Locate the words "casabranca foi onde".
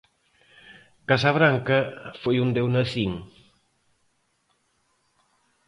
1.09-2.59